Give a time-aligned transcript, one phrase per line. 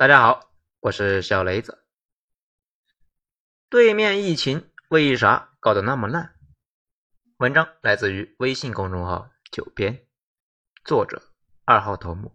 [0.00, 0.50] 大家好，
[0.80, 1.84] 我是小雷子。
[3.68, 6.36] 对面疫情为啥搞得那么烂？
[7.36, 10.06] 文章来自于微信公众号“九编”，
[10.86, 11.20] 作者
[11.66, 12.34] 二号头目。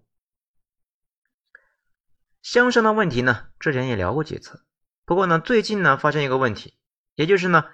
[2.43, 4.63] 香香的问题呢，之前也聊过几次。
[5.03, 6.77] 不过呢，最近呢发现一个问题，
[7.15, 7.65] 也就是呢，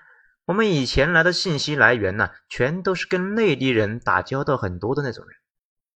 [0.46, 5.36] 我们以前来的信息来源呢，全都是跟内地人打交道很多的那种人，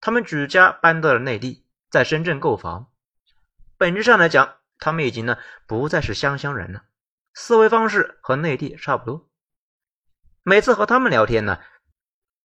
[0.02, 2.91] 他们举家搬到了内地，在深圳购房。
[3.86, 6.85] 本质上来讲，他们已经呢不再是湘乡人了，
[7.35, 9.30] 思维方式和内地差不多。
[10.41, 11.59] 每次和他们聊天呢，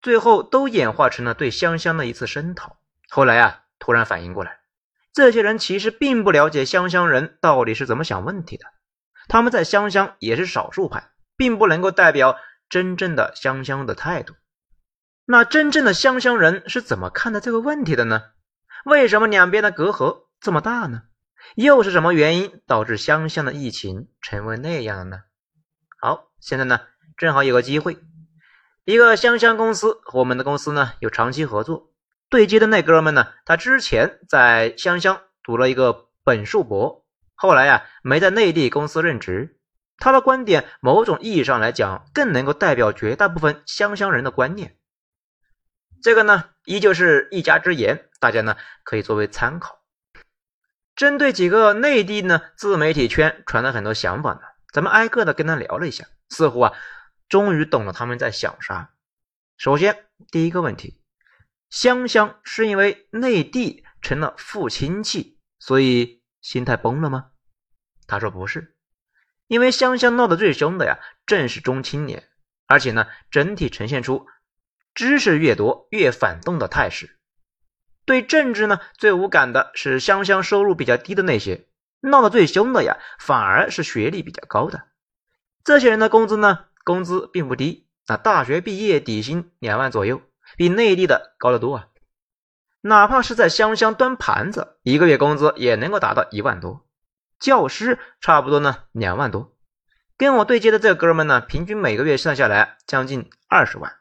[0.02, 2.76] 最后都演化成了对湘乡的一次声讨。
[3.08, 4.60] 后来啊，突然反应过来，
[5.14, 8.66] 这些人其实并不了解湘乡人到底是怎么想问题的。
[9.26, 12.36] 他们在湘乡也是少数派，并不能够代表
[12.68, 14.34] 真正的湘乡的态度。
[15.24, 18.24] 那真正的湘乡人是怎么看待这个问题的呢？
[18.84, 21.04] 为什么两边的隔阂这么大呢？
[21.54, 25.23] 又是什么原因导致湘乡的疫情成为那样的呢？
[26.01, 26.80] 好，现在呢
[27.16, 27.98] 正好有个机会，
[28.84, 31.92] 一个湘乡公司和我们的公司呢有长期合作，
[32.28, 39.56] 对接的那哥们呢，他之前在湘乡读了一个本硕博，后来啊没在内地公司任职。
[40.02, 44.78] 他的观点，某种意义上来讲，更能够代表绝大部分湘乡人的观念。
[46.02, 49.79] 这个呢，依旧是一家之言，大家呢可以作为参考。
[51.01, 56.74] 针对几个内地呢自媒体圈传了很多想法呢，咱们挨个的跟他聊了一下，似乎啊，
[57.26, 58.93] 终于懂了他们在想啥。
[59.56, 61.01] 首先，第一个问题，
[61.71, 67.31] 香香是因为内地成了负亲戚，所以心态崩了吗？
[68.06, 68.76] 他说不是，
[69.47, 72.28] 因为香香闹得最凶的呀，正是中青年，
[72.66, 74.26] 而且呢，整体呈现出
[74.93, 77.19] 知识越多越反动的态势。
[78.04, 81.66] 对政治呢最无感的是湘乡收入比较低的那些，
[82.00, 84.84] 闹得最凶的呀，反而是学历比较高的。
[85.62, 90.22] 这些人的工资呢，工资并不低，那大学毕业底薪两万左右，
[90.56, 91.87] 比内地的高得多啊。
[92.81, 96.87] 哪怕是在湘乡端盘子，一个月工资也能够达到一万多。
[97.38, 99.55] 教师差不多呢两万多，
[100.17, 104.00] 跟我对接的这哥们呢，平均每个月算下来将近二十万。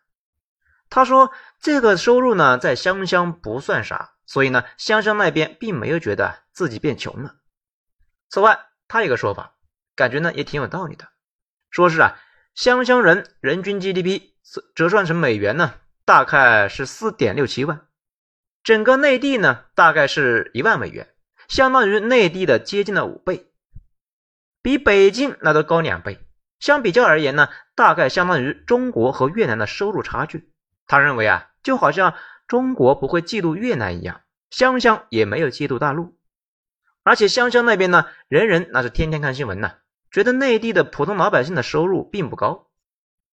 [0.89, 1.31] 他说。
[1.61, 7.35] 这个收入呢，在湘乡不算啥，所以呢，湘乡那边并没有觉得自己变穷了。
[8.29, 8.57] 此外，
[8.87, 9.55] 他有个说法，
[9.93, 11.09] 感觉呢也挺有道理的，
[11.69, 12.17] 说是啊，
[12.55, 14.21] 湘乡人人均 GDP
[14.73, 15.73] 折算成美元呢，
[16.05, 17.81] 大概是四点六七万，
[18.63, 21.09] 整个内地呢，大概是一万美元，
[21.49, 23.51] 相当于内地的接近了五倍，
[24.61, 26.25] 比北京那都高两倍。
[26.61, 30.48] 相比较而言呢，大概相当于中国和越南的收入差距。
[30.89, 31.45] 他认为啊。
[31.61, 32.15] 就好像
[32.47, 36.17] 中国不会嫉妒越南一样，湘乡也没有嫉妒大陆，
[37.03, 39.73] 而且湘乡那边呢，人人那是天天看新闻呢，
[40.09, 42.69] 觉得内地的普通老百姓的收入并不高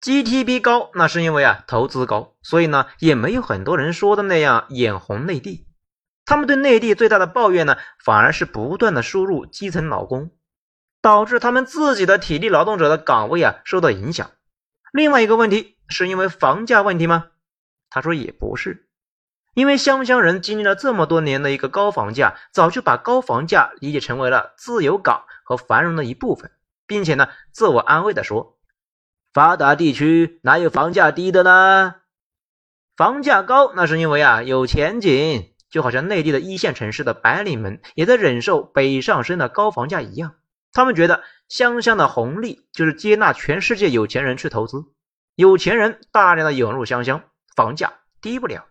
[0.01, 5.65] ，GTP 高那是因为啊投资高，所以呢也没有很多人说的那样眼红内地。
[6.25, 10.31] 他们对内地最大的抱怨呢，反而是不断的输入基层劳工，
[11.01, 14.29] 导致他们自己的体力劳动者的岗位啊受到影响。
[14.91, 17.27] 另外一个问题是因为房价问题吗？
[17.89, 18.87] 他说也不是，
[19.53, 26.51] 因为湘乡人经历了这么多年的一个高房价，早就把高房价理解成为了自由港和繁荣的一部分，
[26.85, 28.57] 并且呢，自我安慰的说，
[29.33, 31.95] 发达地区哪有房价低的呢？
[32.95, 40.35] 房价高那是因为啊有前景，就好像内地的一线城市的白领们也在忍受北上深的高房价一样，
[40.71, 44.85] 他们觉得湘乡的红利就是接纳全世界有钱人去投资，
[45.35, 47.23] 有钱人大量的涌入湘乡。
[47.57, 48.67] 房价低不了，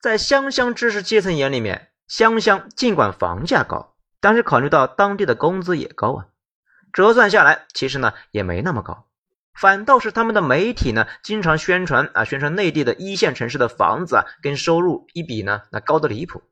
[0.00, 6.26] 在湘乡知识阶层眼里面，湘乡尽管房价高，但是考虑到当地的工资也高啊，
[6.92, 9.08] 折算下来其实呢也没那么高，
[9.54, 16.44] 反倒是他们的媒体呢经常宣传啊，宣传内地的一线城市的房子啊跟收入一比呢那高的离谱。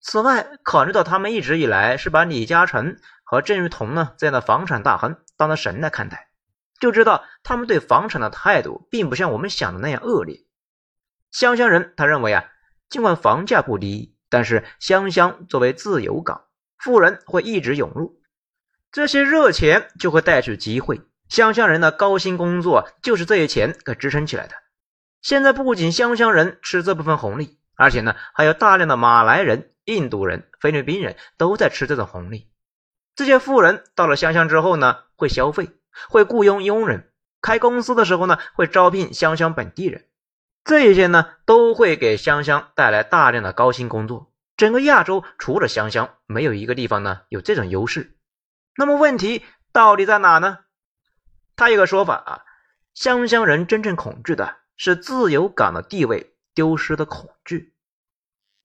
[0.00, 6.29] 此外，考虑到他们一直以来是把李嘉诚和郑裕彤呢这样的房产大亨当了神来看待。
[6.80, 10.40] 就知道他们对房产的态度并不像我们想的那样恶劣。
[11.30, 12.44] 湘乡人他认为啊，
[12.88, 16.46] 尽管房价不低，但是湘乡作为自由港，
[16.78, 18.20] 富人会一直涌入，
[18.90, 21.02] 这些热钱就会带去机会。
[21.28, 24.54] 湘乡人的高薪工作就是这些钱给支撑起来的。
[25.22, 32.50] 现在不仅湘乡人吃这部分红利，而且呢，还有大量的马来人、印度人、菲律宾人都在吃这种红利。
[33.14, 35.68] 这些富人到了湘乡之后呢，会消费。
[36.08, 40.06] 会雇佣佣人，开公司的时候呢，会招聘湘乡本地人，
[40.64, 48.16] 这些呢都会给湘乡带来大量的高薪工作，整个亚洲除了湘乡，没有一个地方呢有这种优势。
[48.76, 50.58] 那么问题到底在哪呢？
[51.56, 52.42] 他有个说法啊，
[52.94, 57.74] 湘乡人真正恐惧的是自由港的地位丢失的恐惧。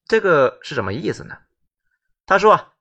[0.05, 1.37] 这个是什么意思呢？
[2.25, 2.73] 他说啊，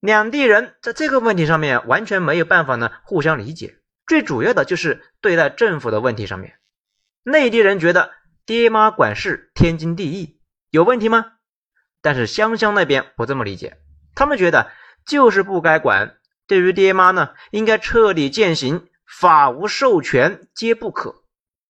[0.00, 3.80] 两地人在这个问题上面完全没有办法呢互相理解。
[4.08, 6.58] 最主要的就是对待政府的问题上面，
[7.22, 8.10] 内地人觉得
[8.46, 10.40] 爹妈管事天经地义，
[10.70, 11.32] 有问题吗？
[12.00, 13.76] 但是湘乡那边不这么理解，
[14.14, 14.70] 他们觉得
[15.04, 16.16] 就是不该管。
[16.46, 21.22] 对于爹妈呢，应该彻底践行法无授权皆不可。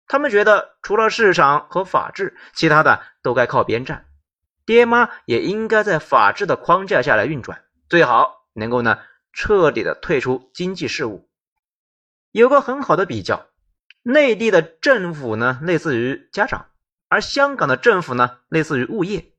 [0.07, 4.05] 他们觉得除了市场和法治，其他的都该靠边站。
[4.65, 8.99] 爹妈也应该在法治的框架下来运转，最好能够呢
[9.33, 11.27] 彻底的退出经济事务。
[12.31, 13.47] 有个很好的比较，
[14.03, 16.67] 内地的政府呢类似于家长，
[17.09, 19.33] 而香港的政府呢类似于物业。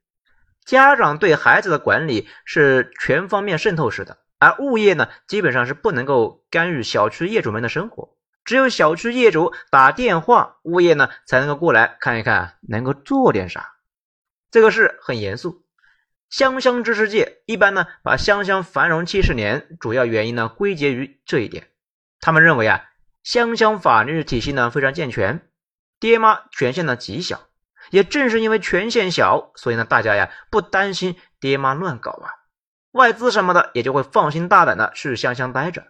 [0.64, 13.72] 家长对孩子的管理是全方面渗透式的，而物业呢基本上是不能够干预小区业主们的生活，只有小区业主打电话，物业呢才能够过来看一看，能够做点啥。
[14.50, 15.64] 这个事很严肃。
[16.28, 21.68] 香香知识界一般呢把香香繁荣七十年主要原因呢归结于这一点。
[22.22, 22.88] 他们认为啊，
[23.24, 25.50] 湘乡法律体系呢非常健全，
[25.98, 27.48] 爹妈权限呢极小，
[27.90, 32.30] 也正是因为权限小，所以呢大家呀不担心爹妈乱搞啊，
[32.92, 35.88] 外资什么的也就会放心大胆的去湘乡待着。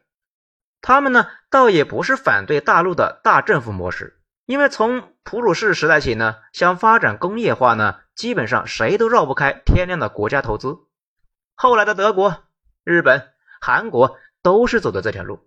[0.81, 10.79] 他们呢倒也不是反对大陆的大政府模式，因为从普鲁士时代起呢，想发展工业化呢，基本上谁都绕不开天量的国家投资。
[11.55, 12.44] 后来的德国、
[12.84, 13.29] 日本、
[13.61, 15.46] 韩国都是走的这条路。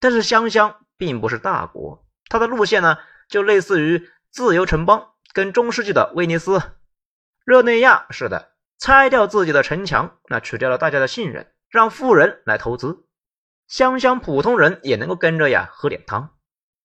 [0.00, 2.98] 但是湘乡并不是大国，它的路线呢，
[3.28, 6.60] 就类似于自由城邦跟中世纪的威尼斯、
[7.44, 13.06] 热内亚似的，拆掉自己的城墙，那取掉了大家的信任，让富人来投资，
[13.66, 16.30] 湘乡普通人也能够跟着呀喝点汤。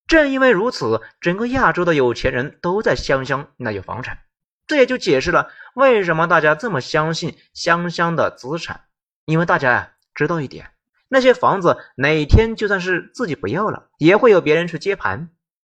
[0.07, 4.19] 正因为如此，整个亚洲的有钱人都在湘乡那有房产，
[4.65, 8.85] 这也就解释了为什么大家这么相信湘乡的资产，
[9.25, 10.71] 因为大家呀知道一点。
[11.09, 15.29] 那些房子哪天就算是自己不要了，也会有别人去接盘。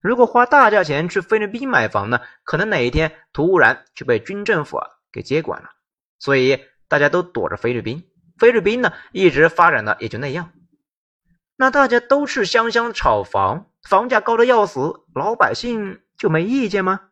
[0.01, 5.71] 如果花大价钱去菲律宾买房呢，可能哪一天突然就被军政府啊给接管了。
[6.19, 8.05] 所以大家都躲着菲律宾。
[8.39, 10.53] 菲律宾呢一直发展的也就那样。
[11.57, 14.81] 那大家都去湘乡炒房，房价高的要死，
[15.15, 17.03] 老百姓就没意见吗？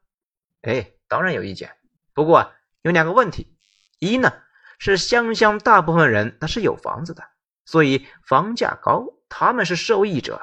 [0.63, 1.77] 哎，当然有意见。
[2.15, 3.55] 不过有两个问题：
[4.01, 4.33] 一呢
[4.79, 7.23] 是湘乡大部分人他是有房子的。
[7.69, 10.41] 所以房价高，他们是受益者。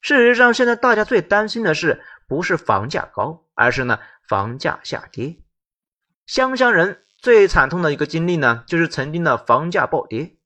[0.00, 3.98] 事实上，现在大家最担心的是不是房价高，而是呢
[4.28, 5.40] 房价下跌。
[6.24, 10.36] 湘乡人最惨痛的一个经历呢，就是曾经的房价暴跌。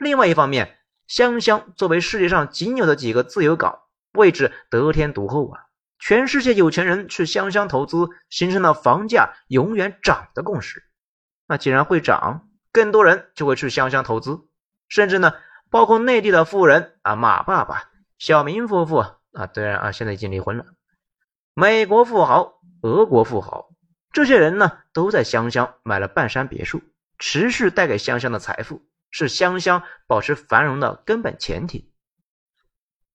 [0.00, 3.82] 另外一方面，湘乡作为世界上仅有的几个自由港，
[4.14, 5.60] 位置得天独厚啊，
[6.00, 10.82] 全世界有钱人去湘乡投资，形成了房价永远涨的共识。
[11.46, 14.49] 那既然会涨，更多人就会去湘乡投资。
[14.90, 15.32] 甚至呢，
[15.70, 20.66] 包括内地的富人啊，马爸爸、小明夫妇啊，当然啊，现在已经离婚了。
[21.54, 23.70] 美国富豪、俄国富豪，
[24.12, 26.82] 这些人呢，都在湘乡买了半山别墅，
[27.18, 31.94] 持续带给湘乡的财富，是湘乡保持繁荣的根本前提。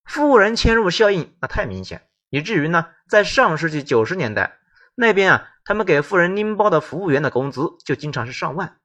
[0.05, 4.59] 富人迁入效应那太明显，以至于呢，在上世纪九十年代
[4.95, 8.77] 那边啊，他们给富人拎包的服务员的工资就经常是上万。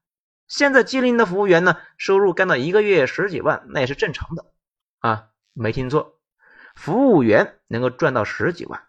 [0.51, 4.47] 现在吉林的服务员呢，收入干到一个月十几万，那也是正常的
[4.99, 6.19] 啊，没听错，
[6.75, 8.83] 服务员能够赚到十几万。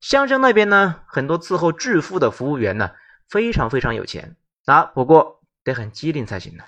[0.00, 2.92] 湘乡那边呢，很多伺候致富的服务员呢，
[3.28, 6.64] 非常非常有钱啊，不过得很机灵才行呢。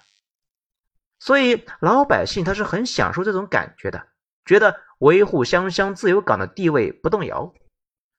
[1.18, 4.08] 所以老百姓他是很享受这种感觉的，
[4.44, 7.54] 觉得维护湘乡自由港的地位不动摇，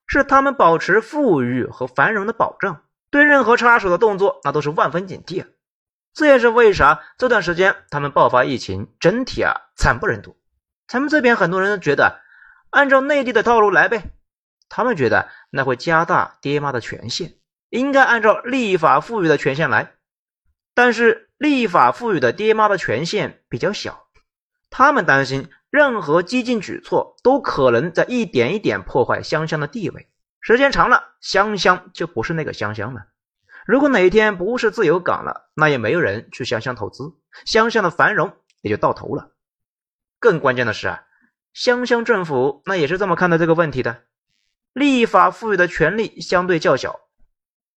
[0.07, 5.48] 是他们保持富裕和繁荣的保障，对任何插手的动作那都是万分警惕啊。
[6.17, 10.36] 这也是为啥这段时间他们爆发疫情，整体啊惨不忍睹。
[10.88, 12.21] 咱们这边很多人都觉得，
[12.71, 14.01] 按照内地的套路来呗。
[14.67, 17.36] 他们觉得那会加大爹妈的权限，
[17.69, 19.91] 应该按照立法赋予的权限来。
[20.74, 24.07] 但是立法赋予的爹妈的权限比较小，
[24.71, 30.09] 他们担心任何激进举措都可能在一点一点破坏香香的地位，
[30.41, 33.05] 时间长了，香香就不是那个香香了。
[33.67, 37.13] 如果哪一天不是自由港了，那也没有人去湘乡投资，
[37.45, 38.31] 湘乡的繁荣
[38.62, 39.36] 也就到头了。
[40.19, 41.03] 更关键的是啊，
[41.51, 44.03] 湘乡政府那也是这么看待这个问题的。
[44.71, 47.01] 立法赋予的权力相对较小，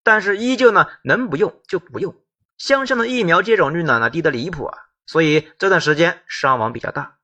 [0.04, 2.14] 但是依旧呢能不用就不用。
[2.56, 7.16] 香香的疫苗接种率呢，那低得离谱啊，所以这段时间伤亡比较大。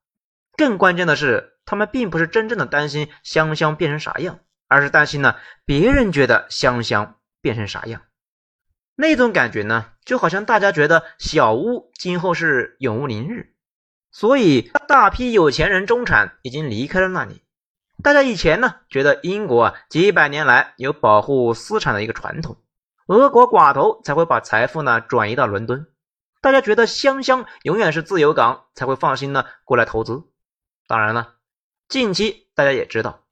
[0.57, 8.03] 更关键的是，他们并不是真正的担心香香变成啥样，而是担心呢别人觉得香香变成啥样。
[8.99, 13.55] 那种感觉呢，就好像大家觉得小屋今后是永无宁日，
[14.11, 17.43] 所以大批有钱人中产已经离开了那里。
[18.03, 22.57] 大家以前呢，觉得英国啊几百年来有保护私产的一个传统，
[23.07, 25.87] 俄国寡头才会把财富呢转移到伦敦。
[26.41, 30.23] 大家觉得香香永远是自由港，才会放心呢过来投资。
[30.87, 31.35] 当然了，
[31.89, 33.25] 近期大家也知道，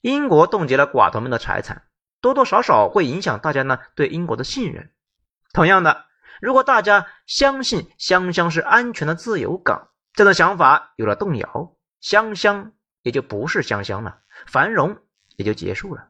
[0.00, 1.82] 英国冻结了寡头们的财产，
[2.20, 4.92] 多多少少会影响大家呢对英国的信任。
[5.52, 6.06] 同样的，
[6.40, 12.72] 如果大家相信香香是安全的自由港，这种想法有了动摇，香香。
[13.02, 14.98] 也就不是香香了，繁荣
[15.36, 16.08] 也就结束了。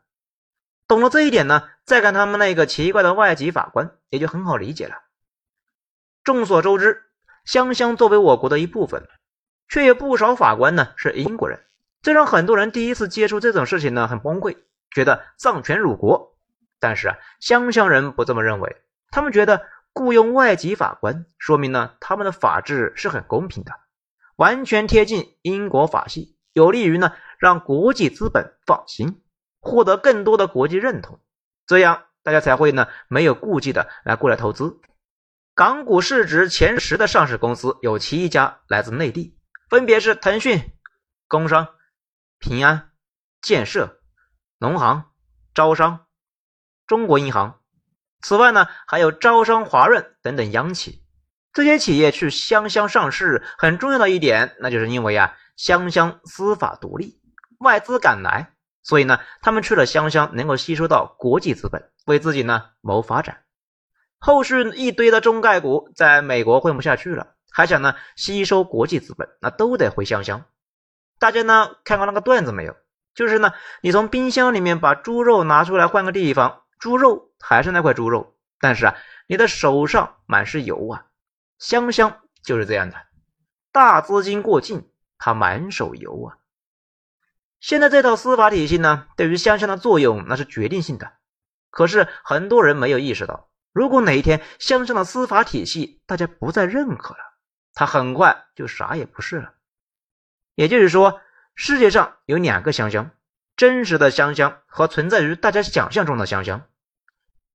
[0.89, 4.97] 懂了这一点呢，再看他们那个奇怪的外籍法官，也就很好理解了。
[6.25, 7.05] 众所周知，
[7.45, 9.07] 香香作为我国的一部分，
[9.69, 11.67] 却有不少法官呢是英国人，
[12.03, 14.57] 这让很多人第一次接触这种事情呢很崩溃，
[14.91, 16.37] 觉得丧权辱国。
[16.81, 23.73] 但是啊，香香人不这么认为，他们觉得雇佣外籍法官，说明呢他们的法治是很公平的，
[24.37, 26.39] 完全贴近英国法系。
[26.53, 29.23] 有利于呢，让国际资本放心，
[29.61, 31.21] 获得更多的国际认同，
[31.67, 34.81] 这样大家才会呢没有顾忌的来过来投资。
[35.55, 39.39] 港股市值前十的上市公司有七家来自内地，
[39.69, 40.61] 分别是腾讯、
[41.29, 41.69] 工商、
[42.39, 42.91] 平安、
[43.41, 44.01] 建设、
[44.59, 45.11] 农行、
[45.55, 46.07] 招商、
[46.87, 47.58] 中国银行。
[48.21, 51.03] 此外呢，还有招商、华润等等央企。
[51.53, 55.35] 这些企业去湘乡上市，很重要的一点，那就是因为啊。
[55.57, 57.21] 湘乡司法独立，
[57.59, 58.53] 外资敢来，
[58.85, 63.43] 所以呢，他们去了湘乡，能够吸收到国际资本，为自己呢谋发展。
[64.21, 70.45] 后续一堆的中概股在美国混不下去了，还想呢吸收国际资本，那都得回湘乡。
[71.19, 72.77] 大家呢看过那个段子没有？
[73.17, 81.07] 就是呢，你从冰箱里面把猪肉拿出来换个地方，猪肉还是那块猪肉，但是啊，你的手上满是油啊。
[81.59, 82.97] 香香就是这样的，
[83.73, 84.91] 大资金过境。
[85.21, 86.39] 他满手油啊！
[87.59, 91.13] 现在这套司法体系呢，对于香香的作用那是决定性的。
[91.71, 97.19] 可是很多人没有意识到，如果哪一天香香的司法体系大家不再认可了，
[97.75, 99.55] 他很快就啥也不是了。
[100.55, 101.21] 也就是说，
[101.57, 103.11] 世界上有两个香香：
[103.59, 106.63] 真实的香香和存在于大家想象中的香香。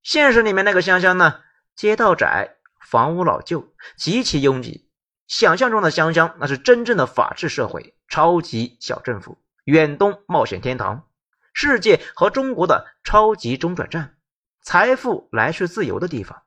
[0.01, 1.39] 现实里面那个香香呢，
[1.77, 4.89] 街道窄，房屋老旧，极其拥挤。
[5.27, 11.07] 想象中的香香，那是真正的法治社会，超级小政府，远东冒险天堂，
[11.53, 14.17] 世界和中国的超级中转站，
[14.61, 16.43] 财富来去自由的地方。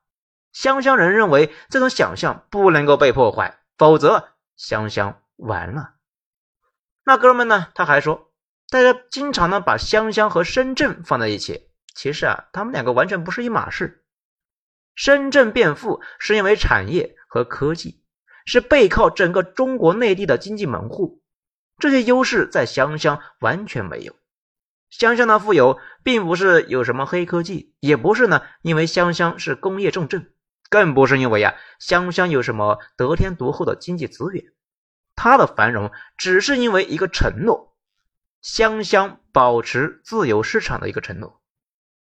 [0.51, 5.95] 香香人认为这种想象不能够被破坏，否则香香完了。
[7.03, 7.69] 那哥们呢？
[7.73, 8.26] 他还说，
[8.69, 14.03] 大家经常呢把香香和深圳放在一起，其实啊，他们两个完全不是一码事。
[14.95, 18.03] 深圳变富是因为产业和科技。
[18.49, 21.21] 是背靠整个中国内地的经济门户，
[21.79, 24.15] 这些优势在香香完全没有。
[24.89, 30.31] 香香的富有，并不是有什么黑科技，也不是呢，因为香香是工业重镇，
[30.69, 34.45] 更不是因为呀，香香有什么得天独厚的经济资源。
[35.13, 37.75] 它的繁荣，只是因为一个承诺：
[38.47, 41.41] 香香保持自由市场的一个承诺。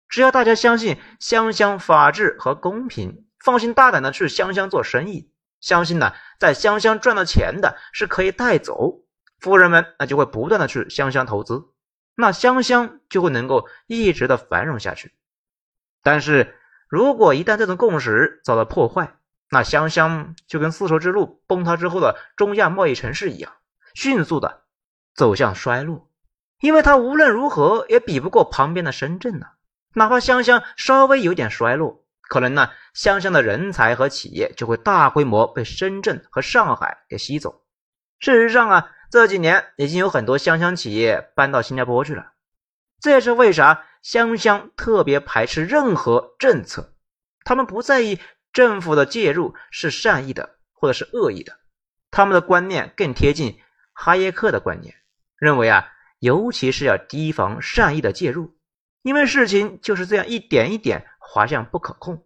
[0.09, 5.33] 只要大家相信香香法治和公平，放心大胆的去香香做生意。
[5.61, 9.03] 相信呢，在香香赚到钱的是可以带走，
[9.41, 11.65] 富人们那就会不断的去香香投资，
[12.15, 15.12] 那香香就会能够一直的繁荣下去。
[16.05, 16.55] 但是
[16.88, 19.17] 如果一旦这种共识遭到破坏，
[19.50, 23.53] 那香香就跟丝绸之路崩塌之后的中亚贸易城市一样，
[23.95, 24.62] 迅速的
[25.12, 26.06] 走向衰落，
[26.61, 29.47] 因为他无论如何也比不过旁边的深圳呢，
[29.95, 32.03] 哪怕香香稍微有点衰落。
[32.29, 37.63] 可能呢，香香的人才和企业就会大规模被深圳和上海给吸走。
[38.19, 42.33] 事实上啊，这几年已经有很多香香企业搬到新加坡去了。
[43.01, 46.95] 这也是为啥香香特别排斥任何政策，
[47.45, 48.19] 他们不在意
[48.53, 51.59] 政府的介入是善意的或者是恶意的，
[52.11, 53.61] 他们的观念更贴近
[53.93, 54.97] 哈耶克的观念，
[55.39, 58.57] 认为啊，尤其是要提防善意的介入，
[59.03, 61.07] 因为事情就是这样一点一点。
[61.29, 62.25] 滑向不可控。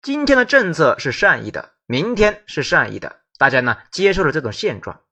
[0.00, 5.02] 今天的政策是善意的，明天是善意的，大家呢接受了这种现状，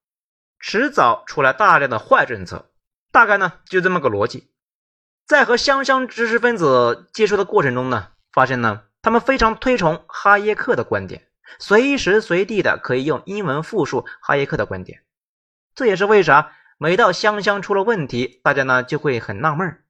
[0.58, 2.70] 迟早出来大量的坏政策，
[3.12, 4.50] 大概呢就这么个逻辑。
[5.26, 15.04] 在和香香知识分子接触的过程中呢，发现呢他们非常推崇哈耶克的观点，随时随地的可以用英文复述哈耶克的观点。
[15.74, 19.82] 这也是为啥每到香香出了问题，大家呢就会很纳闷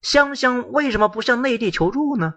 [0.00, 2.34] 香香为什么不向内地求助呢？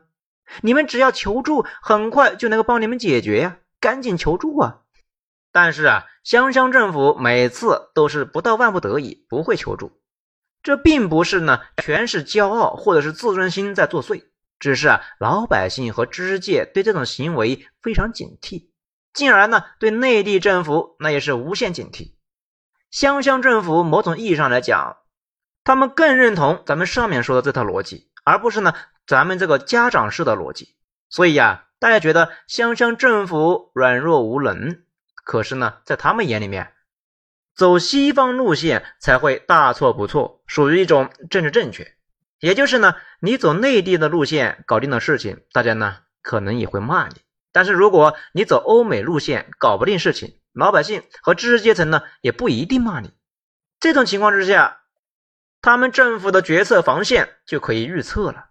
[0.61, 4.81] 你们只要求助，很快就能够帮你们解决呀，赶紧求助啊！
[5.51, 9.99] 但是啊，香香政府每次都是不到万不得已不会求助。
[10.61, 14.25] 这并不是呢，全是骄傲或者是自尊心在作祟，
[14.59, 18.69] 只是啊，老百姓和知识界对这种行为非常警惕，
[19.13, 22.14] 进而呢，对内地政府那也是无限警惕。
[22.95, 24.99] 香香政府某种意义上来讲，
[25.65, 28.73] 他们更认同咱们上面说的这套逻辑，而不是呢
[29.05, 30.77] 咱们这个家长式的逻辑。
[31.09, 34.79] 所以呀，大家觉得香香政府软弱无能，
[35.25, 36.71] 可是呢，在他们眼里面。
[37.53, 41.95] 走西方路线才会大错不错，属于一种政治正确。
[42.39, 47.15] 也就是呢，你走内地的路线搞定的事情，大家呢可能也会骂你。
[47.51, 53.13] 但是如果你走欧美路线搞不定事情，老百姓和知识阶层呢也不一定骂你。
[53.79, 54.81] 这种情况之下，
[55.61, 58.47] 他们政府的决策防线就可以预测了。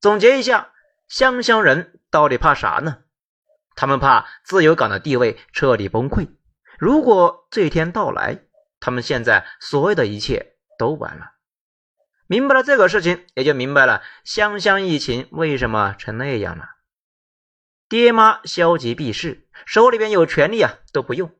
[0.00, 0.72] 总结一下，
[1.08, 2.98] 湘乡人到底怕啥呢？
[3.76, 6.28] 他们怕自由港的地位彻底崩溃。
[6.78, 8.40] 如果这一天到来，
[8.80, 11.32] 他们现在所有的一切都完了。
[12.26, 16.70] 明白了这个事情，也就明白了湘乡疫情为什么成那样了。
[17.88, 21.30] 爹妈消极避世，手里边有权利啊都不用。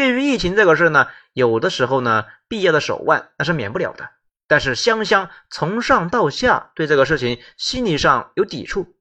[0.00, 4.08] 对于疫情这个事呢，有的时候呢，必要的手腕那是免不了的。
[4.48, 8.96] 但是香香从上到下对这个事情心理上有抵触。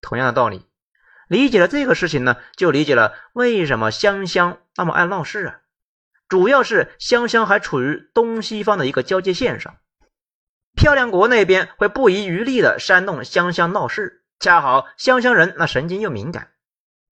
[0.00, 0.66] 同样的道理。
[1.28, 5.60] 理解了这个事情呢，就理解了为什么香香那么爱闹事啊。
[6.28, 9.76] 主要是香香还处于东西方的一个交界线上，
[10.74, 16.50] 漂亮国那边会不遗余力的煽动香香闹事，恰好香香人那神经又敏感，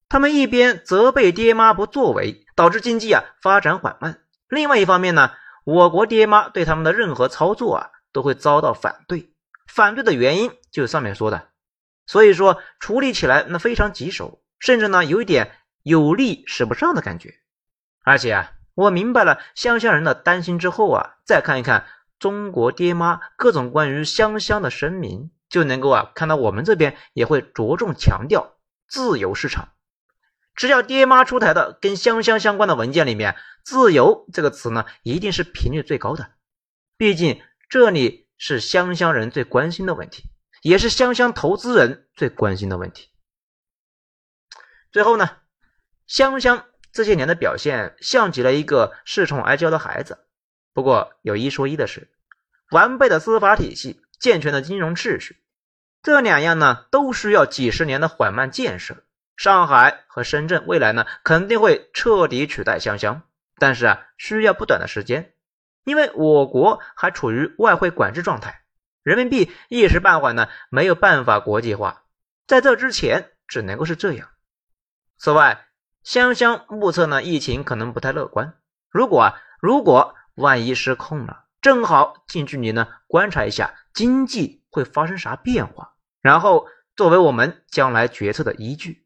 [0.08, 4.14] 他们一边责备爹妈不作为，导致经济啊发展缓慢；
[4.48, 5.32] 另外一方面呢，
[5.64, 9.32] 我国爹妈对他们的任何操作啊都会遭到反对，
[9.66, 11.48] 反对的原因就是上面说的。
[12.06, 17.34] 所以说处理起来那非常棘手，甚至呢有一点有力使不上的感觉。
[18.04, 21.86] 而且啊，我明白了香香人的担心之后啊，再看一看
[22.18, 28.54] 中国爹妈各种关于香香的声明，就能够啊看到我们这边也会着重强调
[28.86, 29.70] 自由市场。
[30.54, 36.32] 只要爹妈出台的跟香香相关的文件里面，“自由”这个词呢一定是频率最高的。
[36.96, 40.30] 毕竟这里是香香人最关心的问题。
[40.62, 43.10] 也是香香投资人最关心的问题。
[44.90, 45.36] 最后呢，
[46.06, 50.26] 香香这些年的表现像极了一个恃宠而骄的孩子。
[50.72, 52.08] 不过有一说一的是，
[52.70, 55.36] 完备的司法体系、健全的金融秩序，
[56.02, 59.04] 这两样呢都需要几十年的缓慢建设。
[59.36, 63.22] 上海和深圳未来呢肯定会彻底取代香香，
[63.58, 65.34] 但是啊需要不短的时间，
[65.84, 68.62] 因为我国还处于外汇管制状态。
[69.02, 72.04] 人民币一时半会呢没有办法国际化，
[72.46, 74.30] 在这之前只能够是这样。
[75.18, 75.66] 此外，
[76.02, 78.54] 香香目测呢疫情可能不太乐观。
[78.88, 86.66] 如果啊，如果万一失控了，正好近距离呢观察一下经济会发生啥变化，然后
[86.96, 89.03] 作为我们将来决策的依据。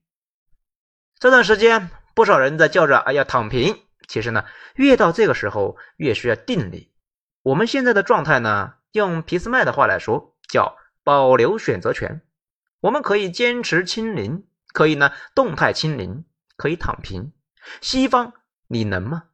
[1.21, 4.45] 这段时间，不少人在叫着“哎呀躺平”，其实呢，
[4.77, 6.93] 越到这个时候越需要定力。
[7.43, 8.75] 我们现在的状态呢？
[8.93, 12.23] 用皮斯麦的话来说，叫保留选择权。
[12.81, 16.25] 我们可以坚持清零，可以呢动态清零，
[16.57, 17.33] 可以躺平。
[17.81, 18.33] 西方，
[18.69, 19.25] 你能吗？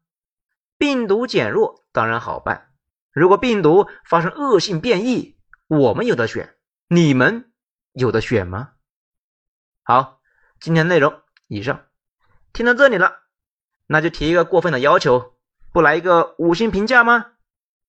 [0.79, 2.71] 病毒减弱当然好办。
[3.13, 6.57] 如果病毒发生恶性变异，我们有的选，
[6.89, 7.53] 你们
[7.93, 8.71] 有的选吗？
[9.83, 10.21] 好，
[10.59, 11.87] 今天内容以上，
[12.53, 13.23] 听到这里了，
[13.87, 15.35] 那就提一个过分的要求，
[15.73, 17.33] 不来一个五星评价吗？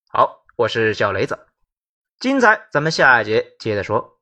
[0.10, 1.48] 好，我是小雷子。
[2.20, 4.15] 精彩，咱们下一节接着说。